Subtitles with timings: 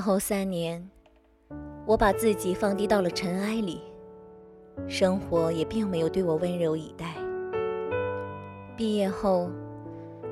[0.00, 0.88] 后三年，
[1.86, 3.80] 我把自己放低到了尘埃里，
[4.88, 7.14] 生活也并没有对我温柔以待。
[8.76, 9.50] 毕业后，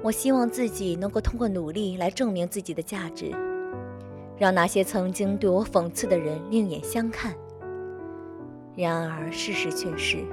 [0.02, 3.30] 我希望自己能够通过努力来证明自己的价值，
[4.38, 7.34] 让那些曾经对我讽刺的人另眼相看。
[8.74, 10.24] 然而，事实却是，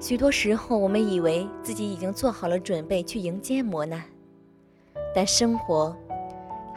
[0.00, 4.02] 许多时候我们以为自己已经做好了准备去迎接磨难，
[5.14, 5.94] 但生活。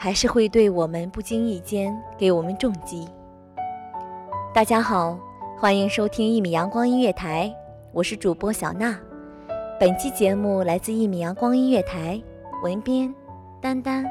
[0.06, 3.08] 还是会对我们不经意间给我们重击。
[4.53, 5.17] 大家好，
[5.58, 7.52] 欢迎收听一米阳光音乐台，
[7.92, 8.95] 我是主播小娜。
[9.80, 12.22] 本期节目来自一米阳光音乐台，
[12.62, 13.12] 文编
[13.59, 14.06] 丹丹。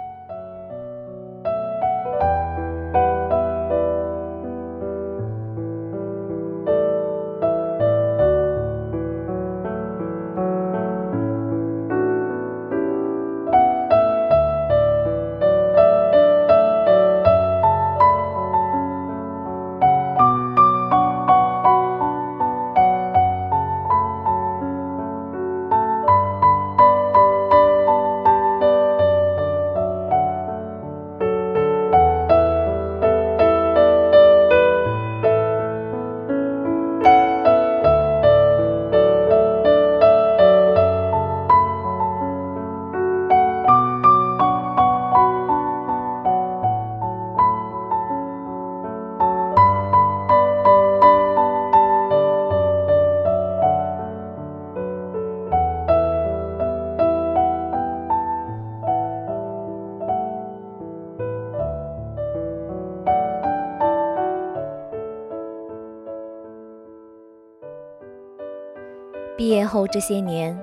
[69.36, 70.56] 毕业后这些年，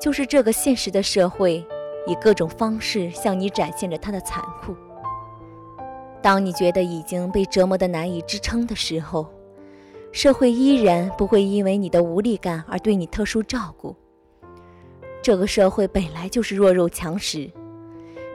[0.00, 1.62] 就是这个现实的社会，
[2.06, 4.74] 以各种方式向你展现着它的残酷。
[6.22, 9.26] 当你觉得已经被折磨得难以支撑的时候，
[10.10, 13.94] 社会依然不会因为你的无力感而对你特殊照顾。
[15.20, 17.50] 这个社会本来就是弱肉强食，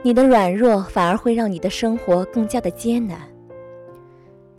[0.02, 3.20] 你的软弱反而会让你的生活更加的艰难。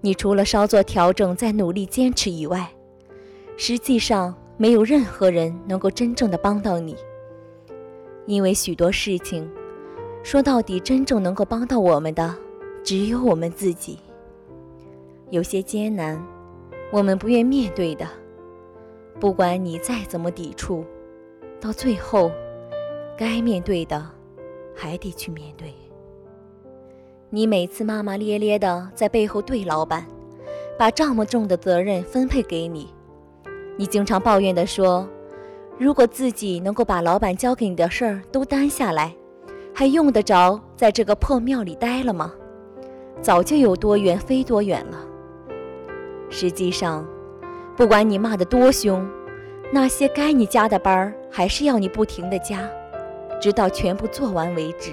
[0.01, 2.69] 你除了稍作调整，再努力坚持以外，
[3.55, 4.35] 实际上。
[4.56, 6.96] 没有任何人能够真正的帮到你，
[8.25, 9.50] 因为许多事情，
[10.24, 12.36] 说到底，真正能够帮到我们的，
[12.84, 14.00] 只有我们自己。
[15.31, 16.24] 有些艰难，
[16.92, 18.08] 我们不愿面对的，
[19.19, 20.86] 不管你再怎么抵触，
[21.59, 22.31] 到最后，
[23.18, 24.08] 该面对的，
[24.75, 25.74] 还得去面对。
[27.31, 30.06] 你每次骂骂咧咧的在背后对老板，
[30.78, 32.94] 把这么重的责任分配给你。
[33.75, 35.07] 你经常抱怨地说
[35.79, 39.13] ：“如果自己能够把老板交给你的事儿都担下来，
[39.74, 42.31] 还用得着在这个破庙里待了吗？
[43.21, 45.00] 早就有多远飞多远了。”
[46.30, 47.06] 实际上，
[47.75, 49.07] 不管你骂得多凶，
[49.71, 52.69] 那些该你加的班儿还是要你不停的加，
[53.42, 54.92] 直到全部做完为止。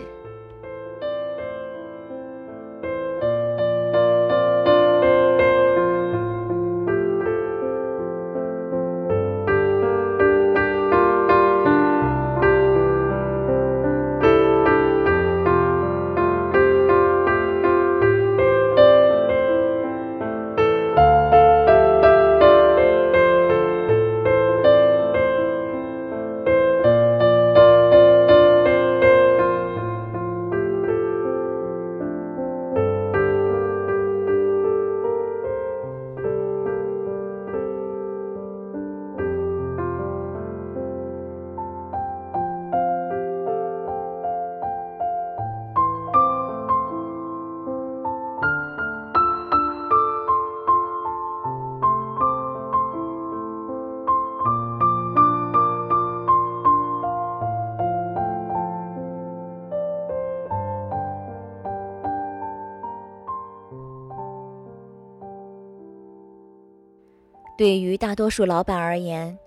[67.60, 69.38] 对于大多数老板而言，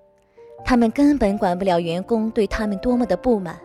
[0.63, 3.59] 他们根本管不了员工对他们多么的不满，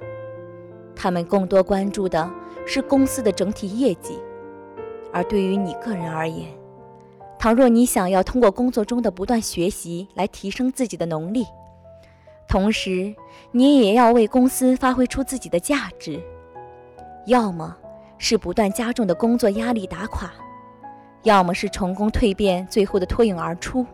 [0.96, 2.30] 他们更多关注的
[2.66, 4.18] 是公司的整体业绩。
[5.12, 6.48] 而对于你个人而言，
[7.38, 11.44] 倘若你想要通过工作中的不断学习来提升自己的能力，
[12.48, 13.14] 同时
[13.52, 16.18] 你也要为公司发挥出自己的价值，
[17.26, 17.76] 要么
[18.16, 20.32] 是不断加重的工作压力打垮，
[21.24, 23.84] 要么是成功蜕变，最后的脱颖而出。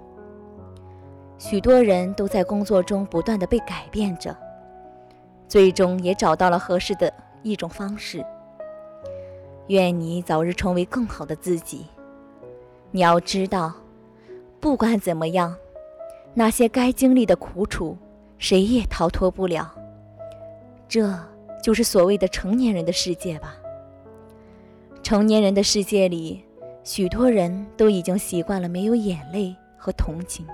[1.39, 4.35] 许多人都在工作中不断的被改变着，
[5.49, 8.25] 最终也找到了合适的一种方式。
[9.69, 11.87] 愿你早日成为更好的自己。
[12.91, 13.73] 你要知道，
[14.61, 15.57] 不管怎么样，
[16.33, 17.97] 那些该经历的苦楚，
[18.39, 19.75] 谁也逃脱不了。
[20.89, 21.19] 这
[21.63, 23.57] 就是所谓的成年人的世界吧。
[25.03, 26.45] 成年人的世界里，
[26.85, 30.47] 许多人都已经习惯了没有眼泪和同情。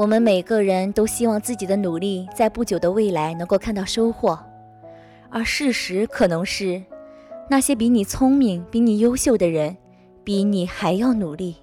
[0.00, 4.38] 我们每个人都希望自己的努力在不久的未来能够看到收获，
[5.28, 6.82] 而事实可能是，
[7.50, 9.76] 那些比你聪明、比你优秀的人，
[10.24, 11.56] 比你还要努力，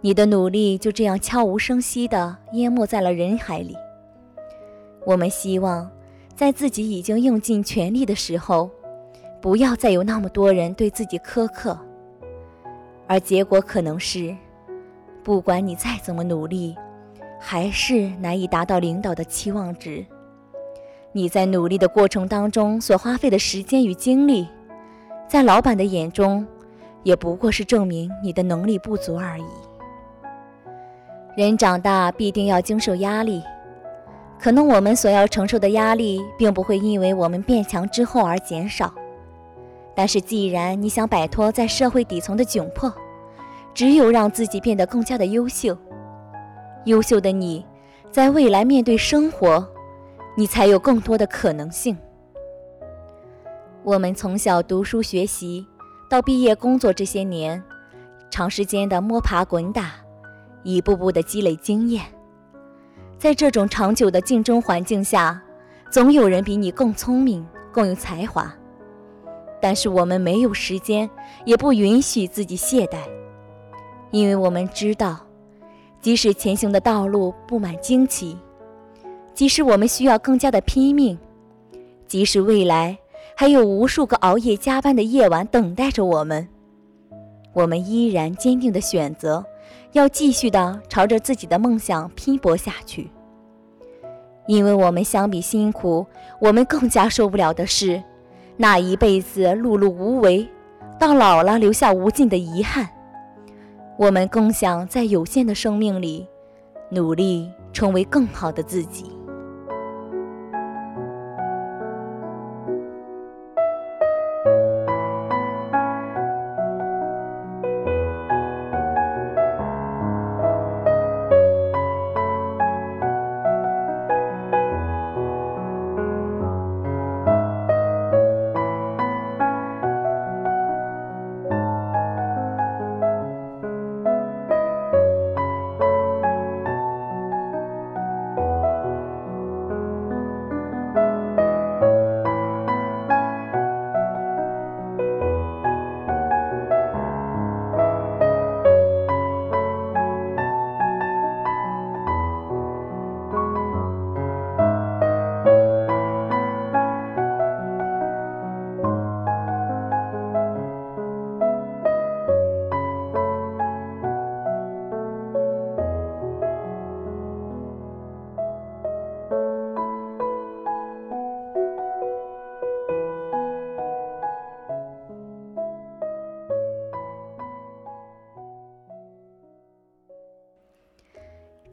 [0.00, 3.76] 你的努力就这样悄无声息地淹没在了人海里。
[5.04, 5.90] 我们希望，
[6.34, 8.70] 在自己已经用尽全力的时候，
[9.42, 11.78] 不要再有那么多人对自己苛刻，
[13.06, 14.34] 而结果可能是，
[15.22, 16.74] 不管你再怎么努力。
[17.46, 20.02] 还是难以达到领导的期望值。
[21.12, 24.48] 你在努力的过程当中所花费的时间与精力，
[25.28, 26.46] 在老板的眼中，
[27.02, 29.44] 也不过是证明你的能力不足而已。
[31.36, 33.42] 人长大必定要经受压力，
[34.40, 38.90] 可能我们所要承受的压力，并不会因为我们变强之后而减少。
[39.94, 42.90] 但是，既然你想摆脱在社会底层的窘迫，
[43.74, 45.76] 只有让自己变得更加的优秀。
[46.84, 47.64] 优秀的你，
[48.10, 49.66] 在未来面对生活，
[50.36, 51.96] 你才有更多的可能性。
[53.82, 55.66] 我们从小读书学习，
[56.10, 57.62] 到毕业工作这些年，
[58.30, 59.92] 长时间的摸爬滚打，
[60.62, 62.04] 一步步的积累经验，
[63.18, 65.42] 在这种长久的竞争环境下，
[65.90, 68.54] 总有人比你更聪明、更有才华。
[69.60, 71.08] 但是我们没有时间，
[71.46, 72.98] 也不允许自己懈怠，
[74.10, 75.26] 因为我们知道。
[76.04, 78.36] 即使前行的道路布满荆棘，
[79.32, 81.18] 即使我们需要更加的拼命，
[82.06, 82.98] 即使未来
[83.34, 86.46] 还有无数个熬夜加班的夜晚等待着我们，
[87.54, 89.42] 我们依然坚定的选择，
[89.92, 93.10] 要继续的朝着自己的梦想拼搏下去。
[94.46, 96.04] 因为我们相比辛苦，
[96.38, 98.02] 我们更加受不了的是，
[98.58, 100.46] 那一辈子碌碌无为，
[101.00, 102.90] 到老了留下无尽的遗憾。
[103.96, 106.26] 我们共享在有限的生命里，
[106.90, 109.13] 努力成为更好的自己。